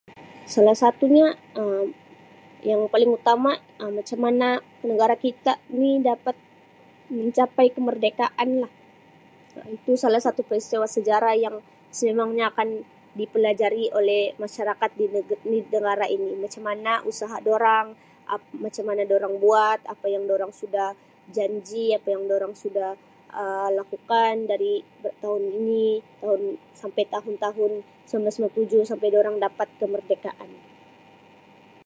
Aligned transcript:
Salah 0.53 0.77
satunya 0.83 1.25
Um 1.63 1.85
yang 2.71 2.81
paling 2.93 3.11
utama 3.19 3.51
Um 3.81 3.91
macam 3.99 4.19
mana 4.25 4.47
negara 4.89 5.15
kita 5.25 5.53
ni 5.79 5.91
dapat 6.11 6.35
mencapai 7.19 7.67
kemerdekaanlah 7.75 8.71
Um 9.59 9.69
itu 9.77 9.91
salah 10.03 10.21
satu 10.25 10.41
peristiwa 10.49 10.87
sejarah 10.95 11.33
yang 11.45 11.55
sememangnya 11.97 12.45
akan 12.51 12.67
dipelajari 13.19 13.85
oleh 13.99 14.21
masyarakat 14.43 14.89
di 14.99 15.05
nega-negara 15.13 16.05
ini 16.15 16.31
macam 16.43 16.63
mana 16.69 16.93
usaha 17.11 17.37
dorang 17.49 17.87
Um 18.31 18.41
macam 18.65 18.83
mana 18.89 19.01
dorang 19.13 19.33
buat 19.45 19.79
apa 19.93 20.05
yang 20.13 20.23
dorang 20.31 20.51
suda 20.59 20.85
janji 21.35 21.85
apa 21.97 22.07
yang 22.13 22.23
dorang 22.31 22.53
suda 22.61 22.87
Um 23.41 23.69
lakukan 23.79 24.33
dari 24.51 24.73
tahun 25.23 25.43
ini 25.59 25.85
tahun 26.21 26.41
sampai 26.81 27.03
tahun-tahun 27.15 27.71
sembilan 28.07 28.21
belas 28.27 28.35
lima 28.41 28.49
puluh 28.53 28.65
tujuh 28.67 28.81
sampai 28.91 29.07
dorang 29.15 29.35
dapat 29.47 29.67
kemerdekaan. 29.81 30.51